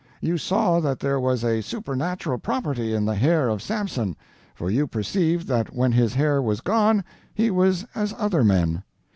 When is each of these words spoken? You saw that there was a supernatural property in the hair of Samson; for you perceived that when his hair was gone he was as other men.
You 0.19 0.39
saw 0.39 0.79
that 0.79 0.99
there 0.99 1.19
was 1.19 1.43
a 1.43 1.61
supernatural 1.61 2.39
property 2.39 2.95
in 2.95 3.05
the 3.05 3.13
hair 3.13 3.49
of 3.49 3.61
Samson; 3.61 4.15
for 4.55 4.71
you 4.71 4.87
perceived 4.87 5.47
that 5.49 5.75
when 5.75 5.91
his 5.91 6.15
hair 6.15 6.41
was 6.41 6.59
gone 6.61 7.03
he 7.35 7.51
was 7.51 7.85
as 7.93 8.11
other 8.17 8.43
men. 8.43 8.81